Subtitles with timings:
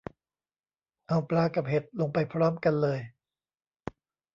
[1.07, 2.99] เอาปลากับเห็ดลงไปพร้อมกันเลย